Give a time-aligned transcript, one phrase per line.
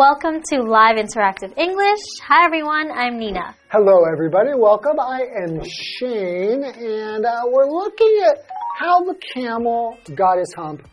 [0.00, 2.00] Welcome to Live Interactive English.
[2.26, 3.54] Hi everyone, I'm Nina.
[3.70, 4.48] Hello, everybody.
[4.56, 4.98] Welcome.
[4.98, 8.38] I am Shane, and uh, we're looking at
[8.78, 10.88] how the camel got his hump,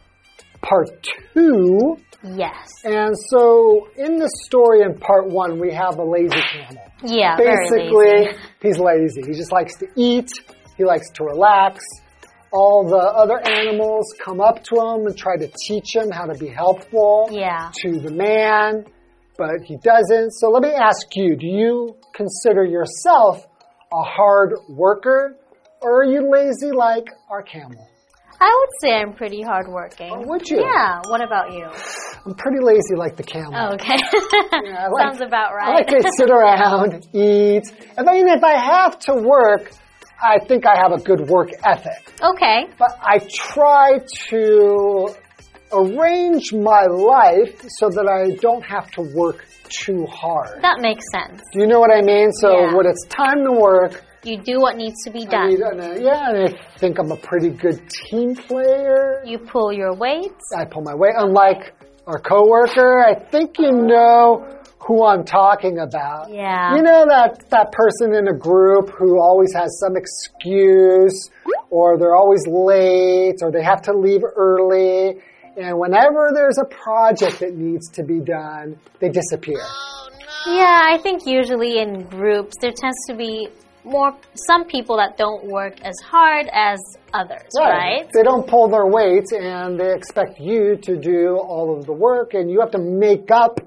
[0.61, 0.89] part
[1.33, 1.95] two.
[2.21, 2.67] Yes.
[2.83, 6.83] And so, in the story in part one, we have a lazy camel.
[7.02, 8.38] Yeah, very Basically, lazy.
[8.61, 9.21] he's lazy.
[9.25, 10.31] He just likes to eat,
[10.75, 11.80] he likes to relax.
[12.52, 16.38] All the other animals come up to him and try to teach him how to
[16.38, 17.71] be helpful Yeah.
[17.83, 18.86] to the man,
[19.38, 20.31] but he doesn't.
[20.31, 23.45] So let me ask you do you consider yourself
[23.93, 25.38] a hard worker
[25.81, 27.88] or are you lazy like our camel?
[28.39, 30.11] I would say I'm pretty hardworking.
[30.13, 30.59] Oh, would you?
[30.61, 31.02] Yeah.
[31.09, 31.65] What about you?
[32.25, 33.53] I'm pretty lazy like the camel.
[33.55, 33.97] Oh, okay.
[34.63, 35.69] Yeah, like- Sounds about right.
[35.69, 37.63] I like to sit around, eat.
[37.97, 39.71] And then if I have to work,
[40.21, 42.13] I think I have a good work ethic.
[42.21, 42.65] okay.
[42.77, 43.99] But I try
[44.30, 45.08] to
[45.73, 50.62] arrange my life so that I don't have to work too hard.
[50.62, 51.42] That makes sense.
[51.54, 52.32] Do you know what I mean?
[52.32, 52.76] So Yeah.
[52.76, 55.48] when it's time to work, You do what needs to be I done.
[55.48, 59.22] mean, and, uh, yeah, and I think I'm a pretty good team player.
[59.26, 60.34] You pull your weight.
[60.58, 61.14] I pull my weight.
[61.18, 61.73] Unlike
[62.08, 64.45] our coworker, I think you know
[64.80, 66.30] who I'm talking about.
[66.32, 66.76] Yeah.
[66.76, 71.30] You know that that person in a group who always has some excuse,
[71.70, 75.18] or they're always late, or they have to leave early.
[75.58, 79.61] And whenever there's a project that needs to be done, they disappear.
[80.45, 83.49] Yeah, I think usually in groups there tends to be
[83.83, 84.15] more
[84.48, 86.77] some people that don't work as hard as
[87.14, 88.08] others, right?
[88.14, 92.33] They don't pull their weight and they expect you to do all of the work
[92.33, 93.59] and you have to make up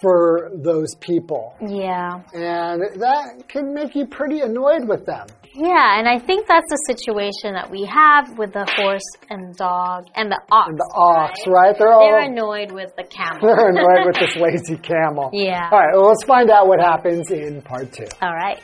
[0.00, 1.54] for those people.
[1.60, 2.22] Yeah.
[2.32, 5.26] And that can make you pretty annoyed with them.
[5.60, 10.06] Yeah, and I think that's the situation that we have with the horse and dog
[10.16, 10.68] and the ox.
[10.70, 11.76] And the ox, right?
[11.76, 13.40] They're all They're annoyed with the camel.
[13.42, 15.28] they're annoyed with this lazy camel.
[15.34, 15.68] Yeah.
[15.70, 18.06] All right, well, let's find out what happens in part two.
[18.22, 18.58] All right.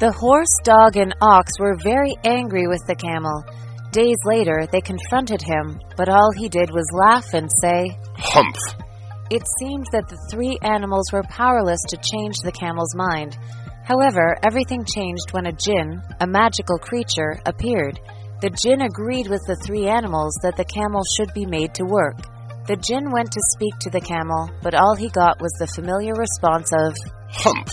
[0.00, 3.44] The horse, dog, and ox were very angry with the camel.
[3.92, 8.85] Days later, they confronted him, but all he did was laugh and say, Humph.
[9.28, 13.36] It seemed that the three animals were powerless to change the camel's mind.
[13.84, 17.98] However, everything changed when a jinn, a magical creature, appeared.
[18.40, 22.18] The jinn agreed with the three animals that the camel should be made to work.
[22.66, 26.14] The jinn went to speak to the camel, but all he got was the familiar
[26.14, 26.94] response of,
[27.30, 27.72] Humph.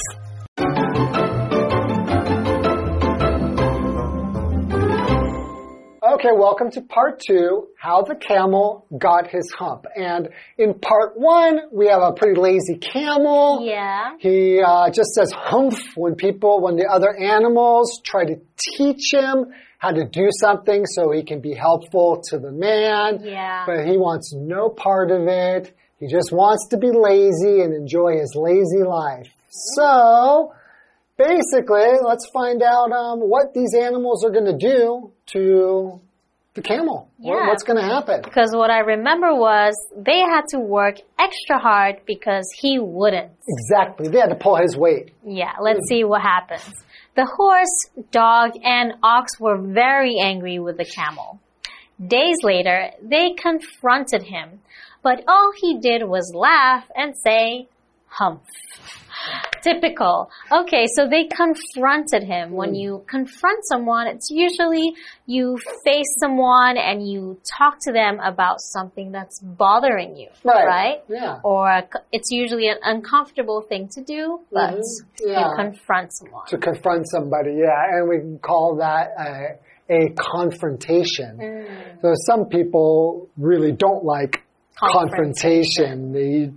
[6.24, 9.86] Okay, welcome to part two, how the camel got his hump.
[9.94, 13.60] And in part one, we have a pretty lazy camel.
[13.62, 14.16] Yeah.
[14.20, 18.40] He uh, just says humph when people, when the other animals try to
[18.78, 19.48] teach him
[19.80, 23.20] how to do something so he can be helpful to the man.
[23.22, 23.66] Yeah.
[23.66, 25.76] But he wants no part of it.
[26.00, 29.28] He just wants to be lazy and enjoy his lazy life.
[29.76, 30.54] So,
[31.18, 36.00] basically, let's find out um, what these animals are going to do to
[36.54, 37.10] the camel.
[37.20, 37.48] Yeah.
[37.48, 38.22] What's going to happen?
[38.24, 43.32] Because what I remember was they had to work extra hard because he wouldn't.
[43.48, 44.10] Exactly.
[44.10, 45.14] They had to pull his weight.
[45.26, 45.96] Yeah, let's hmm.
[45.96, 46.72] see what happens.
[47.16, 51.40] The horse, dog, and ox were very angry with the camel.
[52.06, 54.62] Days later, they confronted him,
[55.04, 57.68] but all he did was laugh and say,
[58.08, 58.42] humph.
[59.62, 60.30] Typical.
[60.52, 62.52] Okay, so they confronted him.
[62.52, 64.94] When you confront someone, it's usually
[65.26, 70.66] you face someone and you talk to them about something that's bothering you, Right.
[70.66, 70.98] right?
[71.08, 71.40] Yeah.
[71.44, 74.82] Or a c- it's usually an uncomfortable thing to do, but Mhm.
[75.22, 75.50] Yeah.
[75.50, 76.46] you confront someone.
[76.48, 79.58] to confront somebody, yeah, and we call that a,
[79.90, 81.38] a confrontation.
[81.38, 82.02] Mm.
[82.02, 84.44] So some people really don't like
[84.76, 86.04] Confrontation.
[86.04, 86.12] confrontation.
[86.14, 86.52] They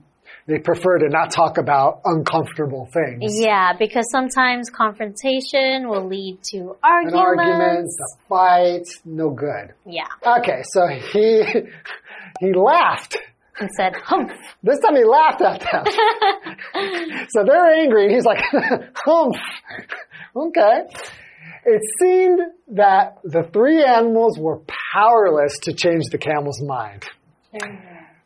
[0.47, 3.35] they prefer to not talk about uncomfortable things.
[3.41, 7.19] Yeah, because sometimes confrontation will lead to An arguments.
[7.43, 9.75] argument, a fight, no good.
[9.85, 10.07] Yeah,
[10.39, 11.43] Okay, so he
[12.41, 13.17] he laughed.
[13.59, 14.31] and said humph.
[14.63, 15.85] This time he laughed at them.
[17.31, 18.43] so they're angry, and he's like,
[18.95, 19.37] humph.
[20.37, 20.83] Okay.
[21.69, 22.39] It seemed
[22.75, 24.61] that the three animals were
[24.95, 27.05] powerless to change the camel's mind.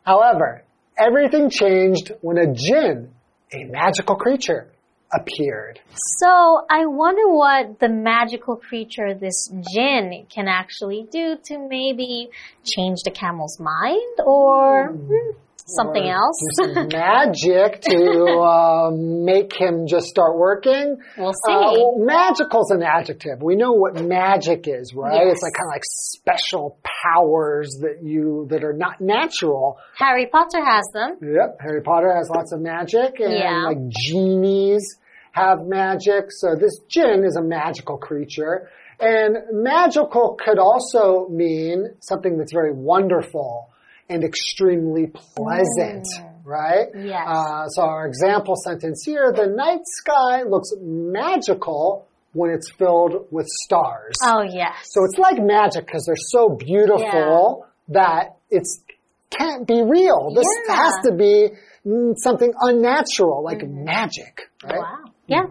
[0.05, 0.63] However,
[1.05, 3.09] everything changed when a jinn,
[3.53, 4.67] a magical creature,
[5.13, 5.79] appeared.
[6.19, 12.29] So I wonder what the magical creature, this jinn, can actually do to maybe
[12.63, 15.37] change the camel's mind or hmm,
[15.75, 16.37] something else.
[16.91, 20.97] magic to uh, make him just start working.
[21.17, 21.51] We'll see.
[21.53, 23.41] Uh, well, magical's an adjective.
[23.41, 25.25] We know what magic is, right?
[25.25, 25.33] Yes.
[25.33, 29.77] It's like kind of like special powers that you that are not natural.
[29.97, 31.17] Harry Potter has them.
[31.21, 33.63] Yep, Harry Potter has lots of magic, and Yeah.
[33.67, 34.97] like genies
[35.33, 36.25] have magic.
[36.29, 38.69] So this jinn is a magical creature.
[38.99, 43.69] And magical could also mean something that's very wonderful
[44.11, 46.05] and extremely pleasant,
[46.43, 46.87] right?
[46.95, 47.25] Yes.
[47.27, 53.47] Uh, so our example sentence here, the night sky looks magical when it's filled with
[53.63, 54.15] stars.
[54.23, 54.73] Oh, yes.
[54.83, 58.83] So it's like magic because they're so beautiful that it's
[59.29, 60.33] can't be real.
[60.35, 60.75] This Yeah.
[60.75, 61.49] has to be
[61.85, 64.77] mm, something unnatural, like magic, right?
[64.79, 64.97] Wow.
[65.27, 65.43] Yeah.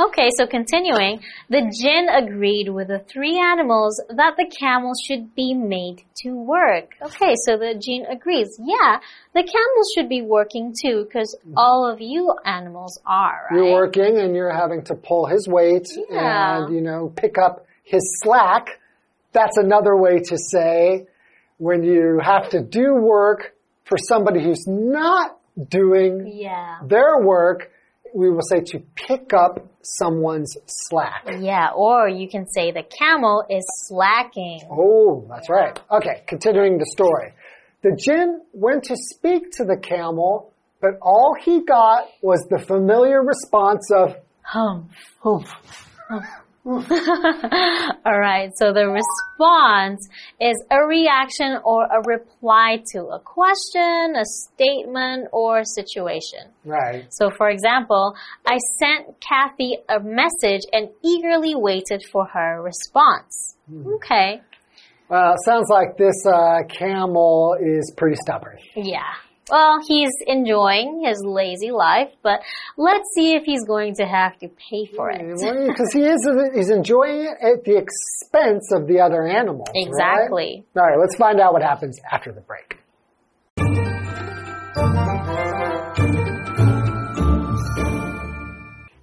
[0.00, 5.54] Okay, so continuing, the jinn agreed with the three animals that the camel should be
[5.54, 6.92] made to work.
[7.02, 8.48] Okay, so the jinn agrees.
[8.58, 9.00] Yeah,
[9.34, 13.56] the camel should be working too, because all of you animals are, right?
[13.56, 16.64] You're working and you're having to pull his weight Yeah.
[16.64, 18.78] and, you know, pick up his slack.
[19.32, 21.06] That's another way to say
[21.58, 23.54] when you have to do work
[23.84, 26.76] for somebody who's not doing Yeah.
[26.86, 27.72] their work,
[28.14, 31.26] we will say to pick up someone's slack.
[31.38, 34.60] Yeah, or you can say the camel is slacking.
[34.70, 35.78] Oh, that's right.
[35.90, 37.32] Okay, continuing the story.
[37.82, 43.22] The jinn went to speak to the camel, but all he got was the familiar
[43.22, 44.88] response of, Hum.
[45.22, 45.50] "Humph."
[46.66, 50.06] All right, so the response
[50.40, 56.50] is a reaction or a reply to a question, a statement, or situation.
[56.64, 57.06] Right.
[57.10, 58.14] So, for example,
[58.46, 63.56] I sent Kathy a message and eagerly waited for her response.
[63.70, 64.42] Okay.
[65.08, 68.58] Well, it sounds like this uh, camel is pretty stubborn.
[68.76, 69.14] Yeah.
[69.51, 72.39] Well, he's enjoying his lazy life, but
[72.77, 75.19] let's see if he's going to have to pay for it.
[75.19, 76.25] Because he is
[76.55, 79.67] he's enjoying it at the expense of the other animals.
[79.75, 79.85] right?
[79.85, 80.63] Exactly.
[80.77, 82.77] All right, let's find out what happens after the break.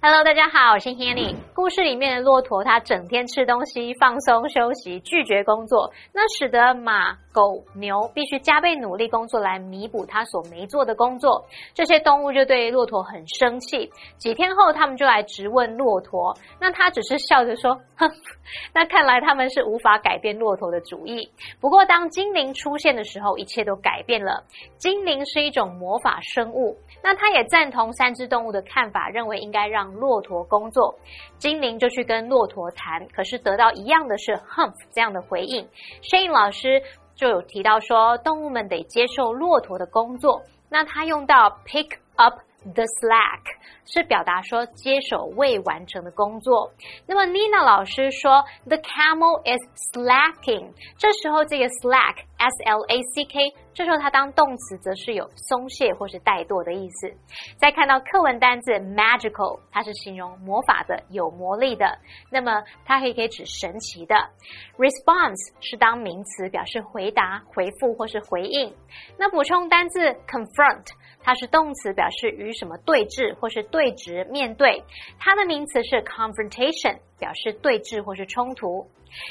[0.03, 1.35] Hello，大家好，我是 Hanny。
[1.53, 11.44] 故事里面的骆驼，它整天吃东西、放松休息，拒绝工作，那使得马、 狗、牛必须加倍努力工作来弥补他所没做的工作。
[11.74, 13.90] 这些动物就对骆驼很生气。
[14.16, 18.10] 几天后，他们就来质问骆驼，那他只是笑着说：“哼，
[18.72, 21.30] 那看来他们是无法改变骆驼的主意。”
[21.60, 24.42] 不过，当精灵出现的时候，一切都改变了。
[24.78, 30.94] 精灵是一种魔法生物，那他也赞同三只动物的看法，认为应该让骆驼工作。
[31.38, 35.68] 精灵就去跟骆驼谈，可是得到一样的是 “humph” 这样的回应。
[36.00, 36.82] 声音老师
[37.16, 40.40] 就有提到说，动物们得接受骆驼的工作。
[40.68, 42.34] 那他用到 “pick up”。
[42.74, 46.72] The slack 是表达说接手未完成的工作。
[47.06, 49.60] 那么 Nina 老师说，The camel is
[49.92, 50.72] slacking。
[50.98, 57.14] 这时候这个 slack S L A C K，这时候它当动词则是有松懈或是怠惰的意思。
[57.58, 61.98] 再看到课文单字 magical，它是形容魔法的、有魔力的。
[62.30, 64.14] 那么它还可以指神奇的。
[64.76, 68.74] Response 是当名词，表示回答、回复或是回应。
[69.18, 70.86] 那补充单字 confront，
[71.22, 74.84] 它是动词，表示与什么对峙或是是对直、面对。
[75.18, 78.86] 它的名词是 confrontation，表示对峙或是冲突。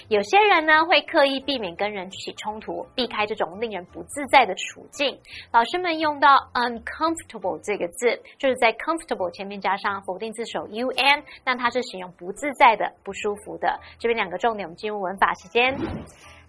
[0.08, 5.20] 有些人呢会刻意避免跟人起冲突，避开这种令人不自在的处境。
[5.52, 13.80] 老师们用到 uncomfortable 这个字，就是在 comfortable 前面加上否定字首 un，那它是形容不自在的、不舒服的。
[14.00, 15.78] 这边两个重点，我们进入文法时间。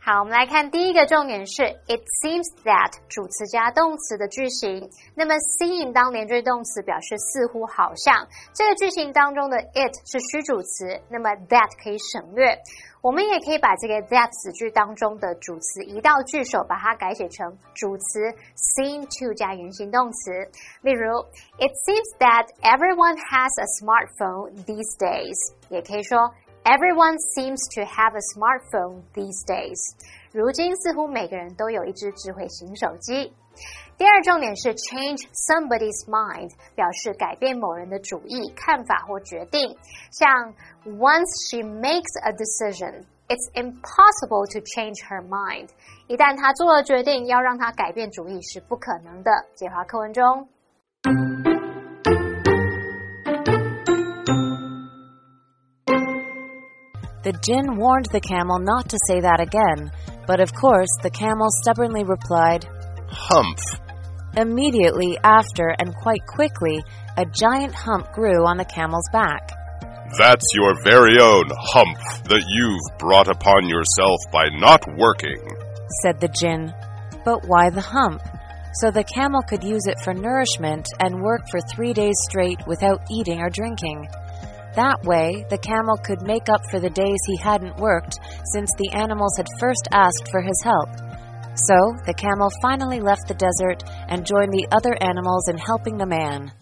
[0.09, 4.89] 好，我们来看第一个重点是 it seems that 主词加动词的句型。
[5.17, 8.15] 那么 seem 当连缀动词，表示似乎、好像。
[8.55, 12.57] 这个句型当中的 it 是虚主词，那么 that 可以省略。
[13.03, 20.31] 我们也可以把这个 that 子句当中的主词移到句首，把它改写成主词 seem to 加原形动词。
[20.83, 21.19] 例如
[21.59, 25.35] ，It seems that everyone has a smartphone these days。
[25.69, 26.33] 也可以说。
[26.66, 29.80] Everyone seems to have a smartphone these days。
[30.32, 33.34] 如今似乎每个人都有一只智慧型手机。
[33.98, 39.76] 第二重点是 change somebody's mind，表示改变某人的主意、看法或决定。
[40.12, 40.54] 像
[40.86, 45.70] Once she makes a decision, it's impossible to change her mind。
[46.08, 49.32] 一旦她做了决定，要让她改变主意是不可能的。
[49.56, 50.48] 解华课文中。
[57.27, 59.91] The Jinn warned the camel not to say that again,
[60.29, 62.69] but of course the camel stubbornly replied,
[63.11, 63.59] Humph.
[64.37, 66.85] Immediately after and quite quickly,
[67.17, 69.51] a giant hump grew on the camel's back.
[70.17, 71.99] That's your very own hump
[72.31, 75.43] that you've brought upon yourself by not working.
[76.03, 76.73] said the Jinn.
[77.25, 78.23] But why the hump?
[78.75, 83.03] So the camel could use it for nourishment and work for three days straight without
[83.11, 84.07] eating or drinking.
[84.77, 88.19] That way, the camel could make up for the days he hadn't worked
[88.53, 90.91] since the animals had first asked for his help.
[91.65, 96.05] So, the camel finally left the desert and joined the other animals in helping the
[96.05, 96.53] man.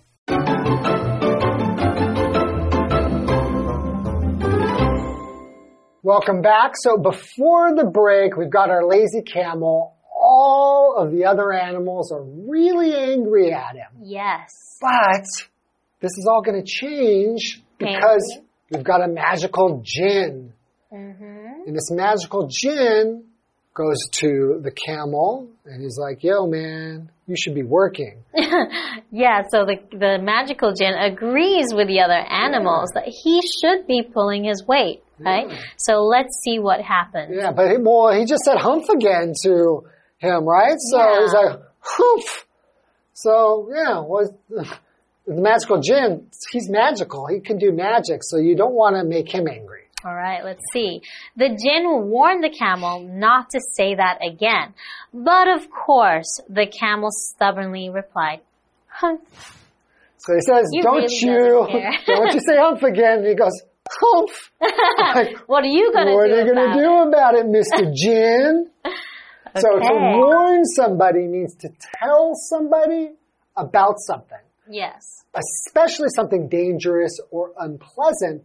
[6.04, 6.74] Welcome back.
[6.76, 9.96] So before the break, we've got our lazy camel.
[10.14, 13.90] All of the other animals are really angry at him.
[14.04, 14.78] Yes.
[14.80, 15.26] But
[15.98, 18.38] this is all going to change because
[18.70, 20.52] we've got a magical jinn.
[20.92, 21.66] Mm-hmm.
[21.66, 23.24] And this magical jinn
[23.74, 28.22] goes to the camel and he's like, yo, man, you should be working.
[29.10, 34.02] Yeah, so the the magical jinn agrees with the other animals that he should be
[34.02, 35.46] pulling his weight, right?
[35.76, 37.32] So let's see what happens.
[37.36, 39.84] Yeah, but he, well, he just said humph again to
[40.18, 40.74] him, right?
[40.78, 41.20] So Yeah.
[41.20, 42.46] he's like, humph.
[43.12, 44.36] So, yeah, well,
[45.26, 47.26] the magical jinn, he's magical.
[47.26, 49.82] He can do magic, so you don't want to make him angry.
[50.04, 51.00] All right, let's see.
[51.36, 54.74] The jinn warned the camel not to say that again.
[55.14, 58.40] But of course, the camel stubbornly replied,
[58.88, 59.22] Humph.
[60.18, 63.20] So he says, You don't really you, don't you say humph again.
[63.20, 64.50] And he goes, humph.
[65.14, 67.34] Like, What are you going to what do are you about going to do about
[67.34, 67.94] it, Mr.
[67.94, 68.70] Jinn?
[69.56, 71.68] So to warn somebody means to
[72.02, 73.12] tell somebody
[73.56, 74.40] about something.
[74.66, 75.24] It?" Yes.
[75.34, 78.42] especially something dangerous or unpleasant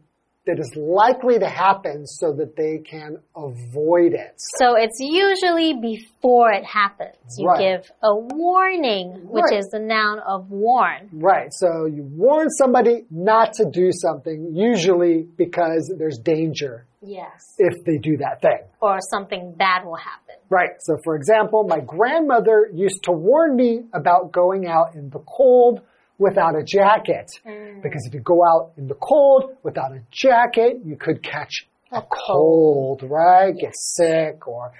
[0.47, 4.33] that is likely to happen so that they can avoid it.
[4.57, 7.15] So it's usually before it happens.
[7.37, 7.59] You Right.
[7.59, 9.59] give a warning, which Right.
[9.59, 11.09] is the noun of warn.
[11.13, 11.49] Right.
[11.53, 17.53] So you warn somebody not to do something, usually because there's danger Yes.
[17.59, 18.63] if they do that thing.
[18.81, 20.35] Or something bad will happen.
[20.49, 20.71] Right.
[20.79, 25.81] So for example, my grandmother used to warn me about going out in the cold
[26.19, 27.31] without a jacket.
[27.47, 27.81] Mm.
[27.81, 32.01] Because if you go out in the cold without a jacket, you could catch a
[32.01, 33.55] cold, right?
[33.59, 34.71] Get sick or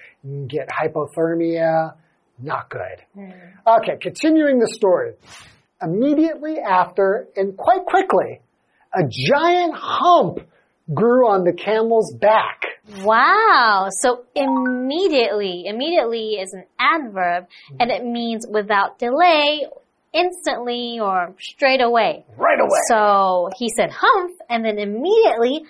[0.47, 1.95] get hypothermia.
[2.37, 3.03] Not good.
[3.17, 3.33] Mm.
[3.79, 5.13] Okay, continuing the story.
[5.81, 8.41] Immediately after, and quite quickly,
[8.93, 10.39] a giant hump
[10.93, 12.63] grew on the camel's back.
[13.03, 13.89] Wow.
[14.01, 17.45] So immediately, immediately is an adverb
[17.79, 19.67] and it means without delay,
[20.13, 22.25] instantly, or straight away.
[22.37, 22.79] Right away.
[22.89, 25.65] So he said hump and then immediately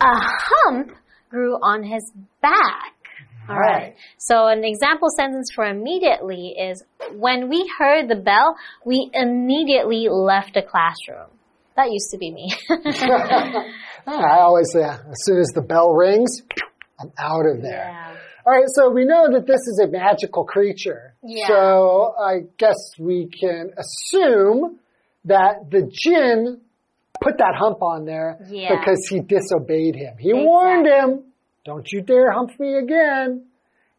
[0.00, 0.92] a hump
[1.30, 2.10] grew on his
[2.42, 2.92] back.
[3.48, 3.72] All right.
[3.74, 3.96] Right.
[4.18, 6.82] So an example sentence for immediately is
[7.12, 11.28] when we heard the bell, we immediately left the classroom.
[11.76, 12.52] That used to be me.
[14.08, 16.40] Ah, I always say, as soon as the bell rings,
[17.00, 17.88] I'm out of there.
[17.92, 18.14] yeah.
[18.46, 21.14] All right, so we know that this is a magical creature.
[21.22, 21.48] Yeah.
[21.48, 24.78] So I guess we can assume
[25.24, 26.60] that the jinn
[27.20, 28.78] put that hump on there Yeah.
[28.78, 30.14] because he disobeyed him.
[30.20, 31.24] He warned him,
[31.64, 33.46] don't you dare hump me again.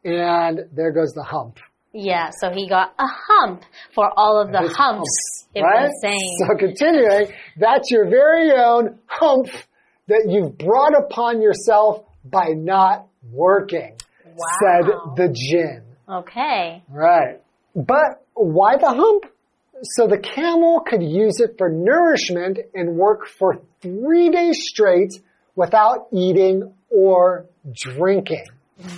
[0.06, 1.58] And there goes the hump.
[1.92, 3.64] Yeah, so he got a hump
[3.94, 5.88] for all of the humps it right?
[5.88, 6.38] was saying.
[6.48, 9.48] So continuing, that's your very own hump
[10.08, 13.96] that you've brought upon yourself by not working,
[14.62, 15.84] said the jinn.
[16.10, 16.84] Okay.
[16.90, 17.42] Right.
[17.76, 19.26] But why the hump?
[19.84, 25.14] So the camel could use it for nourishment and work for three days straight
[25.56, 28.46] without eating or drinking.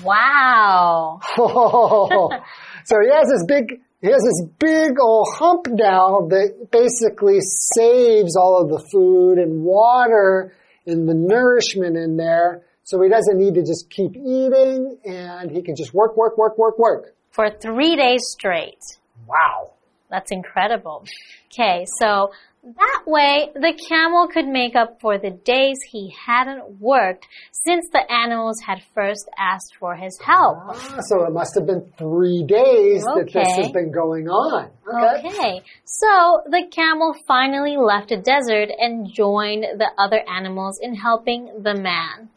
[0.04, 1.20] Wow.
[1.38, 2.30] Oh.
[2.86, 8.36] so he has this big, he has this big old hump now that basically saves
[8.38, 10.54] all of the food and water
[10.86, 12.64] and the nourishment in there.
[12.90, 16.58] So he doesn't need to just keep eating and he can just work, work, work,
[16.58, 17.14] work, work.
[17.30, 18.82] For three days straight.
[19.28, 19.74] Wow.
[20.10, 21.06] That's incredible.
[21.54, 22.32] Okay, so
[22.64, 28.12] that way the camel could make up for the days he hadn't worked since the
[28.12, 30.58] animals had first asked for his help.
[30.58, 34.72] Ah, so it must have been three days that this has been going on.
[34.92, 35.28] Okay.
[35.28, 41.62] Okay, so the camel finally left the desert and joined the other animals in helping
[41.62, 42.30] the man.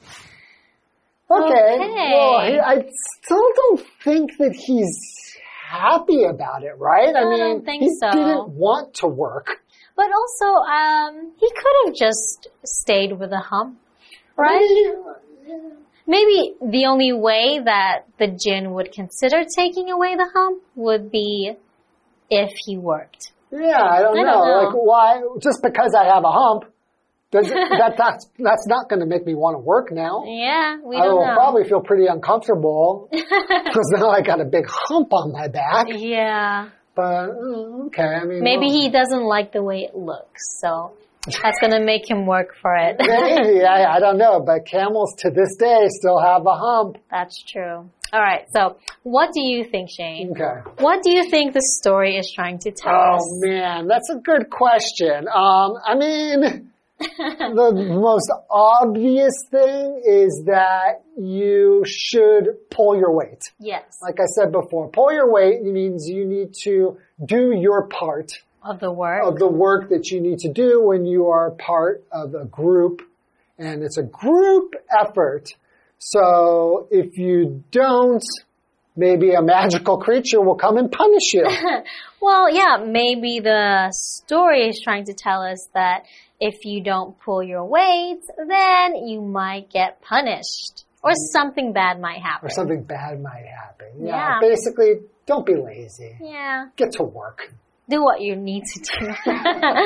[1.32, 1.74] Okay.
[1.80, 2.10] Okay.
[2.12, 2.84] Well, I
[3.22, 4.98] still don't think that he's
[5.66, 7.14] happy about it, right?
[7.14, 8.10] I I mean, he so.
[8.10, 9.46] didn't want to work.
[9.96, 13.78] But also, um, he could have just stayed with the hump,
[14.36, 14.94] right?
[16.06, 21.52] Maybe the only way that the jinn would consider taking away the hump would be
[22.28, 23.32] if he worked.
[23.52, 24.44] Yeah, I don't, I don't know.
[24.44, 24.64] know.
[24.64, 25.22] Like, why?
[25.40, 26.64] Just because I have a hump,
[27.32, 30.22] does that that's that's not going to make me want to work now.
[30.26, 31.34] Yeah, we I don't will know.
[31.34, 35.86] probably feel pretty uncomfortable because now I got a big hump on my back.
[35.88, 36.68] Yeah.
[36.94, 40.92] But mm, okay, I mean, Maybe well, he doesn't like the way it looks, so
[41.26, 42.96] that's gonna make him work for it.
[43.00, 44.40] maybe I, I don't know.
[44.44, 46.98] But camels to this day still have a hump.
[47.10, 47.88] that's true.
[48.14, 48.44] All right.
[48.52, 50.32] So, what do you think, Shane?
[50.32, 50.70] Okay.
[50.80, 53.40] What do you think the story is trying to tell Oh us?
[53.42, 55.26] man, that's a good question.
[55.28, 56.71] Um, I mean,
[57.54, 63.42] the most obvious thing is that you should pull your weight.
[63.58, 63.84] Yes.
[64.02, 68.32] Like I said before, pull your weight means you need to do your part
[68.62, 69.22] Of the work.
[69.26, 73.02] of the work that you need to do when you are part of a group.
[73.58, 75.48] And it's a group effort.
[75.98, 78.24] So if you don't,
[78.96, 81.46] maybe a magical creature will come and punish you.
[82.24, 86.04] Well, yeah, maybe the story is trying to tell us that
[86.38, 90.84] if you don't pull your weight, then you might get punished.
[91.02, 92.46] Or something bad might happen.
[92.46, 94.06] or something bad might happen.
[94.06, 94.38] Yeah.
[94.40, 96.16] Basically, don't be lazy.
[96.20, 96.66] Yeah.
[96.76, 97.52] Get to work.
[97.90, 99.08] Do what you need to do.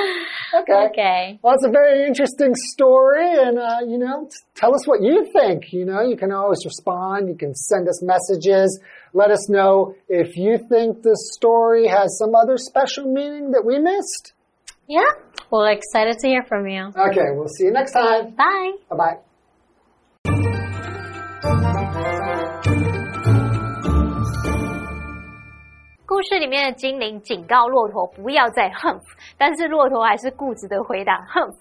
[0.54, 0.86] Okay.
[0.90, 1.38] okay.
[1.42, 5.72] Well, it's a very interesting story, and uh, you know, tell us what you think.
[5.72, 7.28] You know, you can always respond.
[7.28, 8.78] You can send us messages.
[9.12, 13.78] Let us know if you think this story has some other special meaning that we
[13.78, 14.32] missed.
[14.88, 15.00] Yeah.
[15.50, 16.92] Well, excited to hear from you.
[16.96, 18.30] Okay, we'll see you next time.
[18.34, 18.72] Bye.
[18.90, 19.16] Bye bye.
[26.16, 29.02] 故事里面的精灵警告骆驼不要再 hump，
[29.36, 31.54] 但是骆驼还是固执的回答 hump。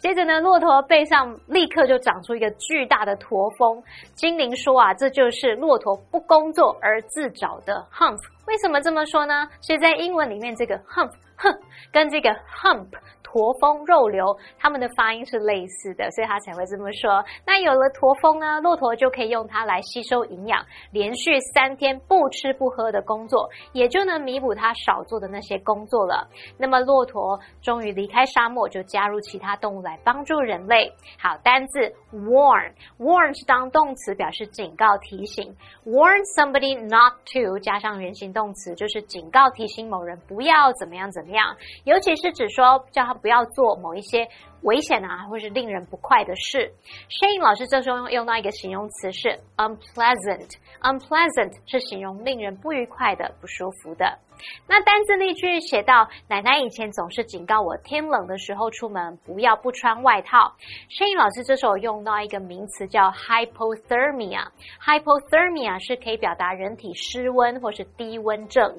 [0.00, 3.82] 接着呢，骆驼背上立刻就长出一个巨大的驼峰。
[4.14, 8.18] 精灵说啊，这就是骆驼不工作而自找的 hump。
[8.46, 9.48] 为什么这么说呢？
[9.62, 11.50] 是在英文里面这个 hump 哼
[11.90, 12.88] 跟这个 hump
[13.32, 17.24] 驼峰肉瘤，它们的发音是类似的，所以他才会这么说。
[17.46, 26.28] 那有了驼峰呢，骆驼就可以用它来吸收营养，连续三天不吃不喝的工作，也就能弥补它少做的那些工作了。
[26.58, 30.92] 那么骆驼终于离开沙漠，就加入其他动物来帮助人类。
[31.18, 35.56] 好，单字 warn，warn 是当动词，表示警告、提醒。
[35.86, 44.28] warn somebody not to 加上原形动词，就是警告、提醒某人不要怎么样怎么样，尤其是指说叫他不要做某一些
[44.62, 46.72] 危险啊，或是令人不快的事。
[47.08, 54.18] Shane 老师这时候用用到一个形容词是 unpleasant，unpleasant 是形容令人不愉快的、不舒服的。
[54.66, 60.54] 那单字例句写到，奶奶以前总是警告我，天冷的时候出门不要不穿外套。
[60.88, 64.46] Shane 老师这时候用到一个名词叫 hypothermia。
[64.80, 68.76] hypothermia 是可以表达人体失温或是低温症。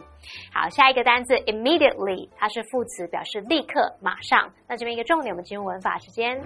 [0.54, 4.52] 好，下一个单字 immediately，它是副词，表示立刻、马上。
[4.68, 6.40] 那这边一个重点，我们进入文法时间。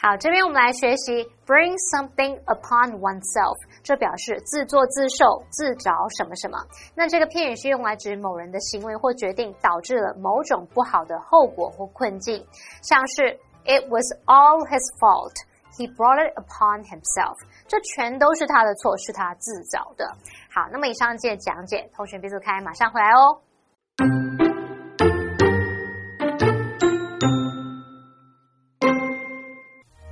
[0.00, 6.56] 好，这边我们来学习 bring something upon oneself，这表示自作自受、自找什么什么。
[6.94, 12.46] 那这个片语是用来指某人的行为或决定导致了某种不好的后果或困境，
[12.82, 15.34] 像是 It was all his fault.
[15.76, 17.36] He brought it upon himself.
[17.66, 20.06] 这全都是他的错，是他自找的。
[20.48, 24.47] 好，那么以上这讲解，同学别走开，马上回来哦。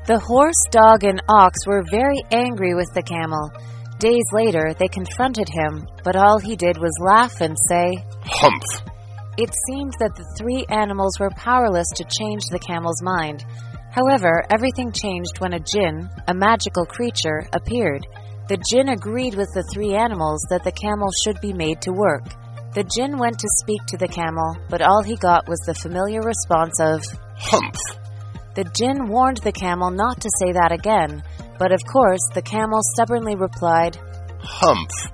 [0.07, 3.51] The horse, dog, and ox were very angry with the camel.
[3.99, 8.87] Days later, they confronted him, but all he did was laugh and say, Humph.
[9.37, 13.45] It seemed that the three animals were powerless to change the camel's mind.
[13.91, 18.07] However, everything changed when a jinn, a magical creature, appeared.
[18.49, 22.23] The jinn agreed with the three animals that the camel should be made to work.
[22.75, 26.21] The jinn went to speak to the camel, but all he got was the familiar
[26.21, 27.03] response of,
[27.37, 28.06] Humph.
[28.57, 31.23] The jinn warned the camel not to say that again,
[31.59, 33.99] but of course the camel stubbornly replied.
[34.41, 35.13] Humph.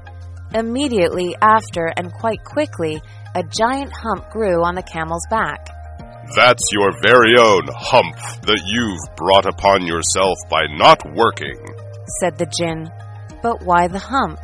[0.54, 3.02] Immediately after, and quite quickly,
[3.34, 5.66] a giant hump grew on the camel's back.
[6.36, 11.58] That's your very own humph that you've brought upon yourself by not working.
[12.20, 12.90] said the jinn.
[13.42, 14.38] But why the hump?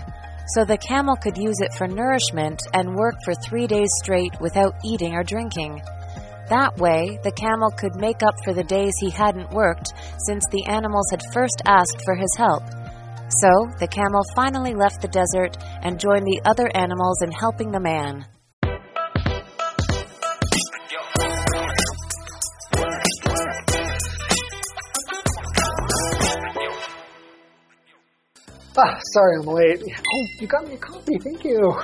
[0.54, 4.74] So the camel could use it for nourishment and work for three days straight without
[4.84, 5.82] eating or drinking.
[6.48, 9.92] That way, the camel could make up for the days he hadn't worked
[10.26, 12.62] since the animals had first asked for his help.
[13.28, 17.80] So, the camel finally left the desert and joined the other animals in helping the
[17.80, 18.24] man.
[28.80, 29.82] Ah, sorry I'm late.
[29.82, 31.18] Oh, you got me a coffee.
[31.18, 31.74] Thank you.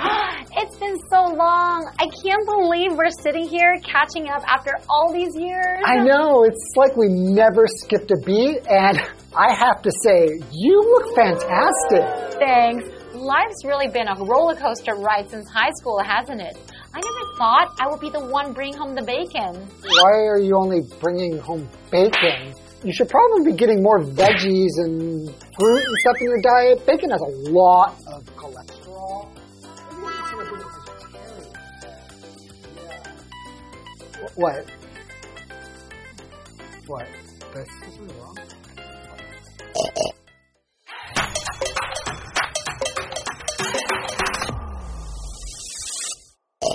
[0.57, 1.91] It's been so long.
[1.99, 5.83] I can't believe we're sitting here catching up after all these years.
[5.85, 6.45] I know.
[6.45, 8.99] It's like we never skipped a beat, and
[9.37, 12.39] I have to say, you look fantastic.
[12.39, 12.85] Thanks.
[13.15, 16.57] Life's really been a roller coaster ride since high school, hasn't it?
[16.95, 19.67] I never thought I would be the one bringing home the bacon.
[19.83, 22.55] Why are you only bringing home bacon?
[22.85, 26.85] You should probably be getting more veggies and fruit and stuff in your diet.
[26.85, 29.27] Bacon has a lot of cholesterol.
[29.91, 30.75] You should have been a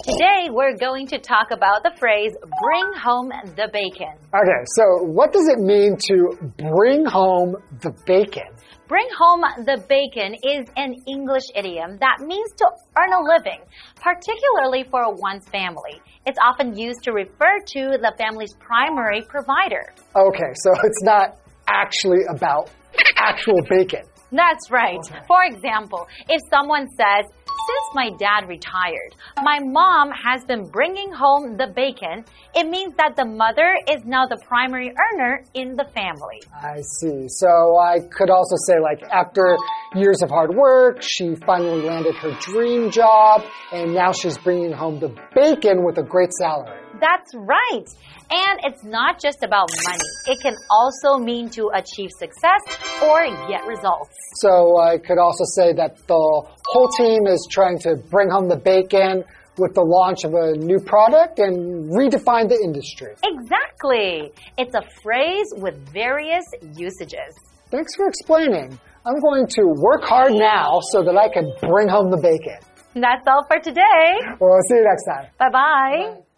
[0.10, 2.32] Today, we're going to talk about the phrase
[2.64, 4.18] bring home the bacon.
[4.34, 8.50] Okay, so what does it mean to bring home the bacon?
[8.88, 12.66] Bring home the bacon is an English idiom that means to
[12.98, 13.62] earn a living,
[13.98, 16.02] particularly for one's family.
[16.26, 19.94] It's often used to refer to the family's primary provider.
[20.16, 22.72] Okay, so it's not actually about
[23.18, 24.02] actual bacon.
[24.32, 25.00] That's right.
[25.28, 27.26] For example, if someone says,
[27.70, 33.16] since my dad retired, my mom has been bringing home the bacon, it means that
[33.16, 36.42] the mother is now the primary earner in the family.
[36.54, 37.28] I see.
[37.28, 39.58] So I could also say, like, after
[39.96, 45.00] years of hard work, she finally landed her dream job, and now she's bringing home
[45.00, 46.80] the bacon with a great salary.
[47.00, 47.86] That's right.
[48.32, 50.10] And it's not just about money.
[50.28, 52.62] It can also mean to achieve success
[53.02, 54.16] or get results.
[54.36, 58.56] So I could also say that the whole team is trying to bring home the
[58.58, 59.24] bacon
[59.58, 63.14] with the launch of a new product and redefine the industry.
[63.24, 64.32] Exactly.
[64.58, 67.36] It's a phrase with various usages.
[67.70, 68.80] Thanks for explaining.
[69.06, 72.60] I'm going to work hard now so that I can bring home the bacon.
[72.96, 74.20] That's all for today.
[74.40, 75.32] Well, we'll see you next time.
[75.38, 76.29] Bye bye.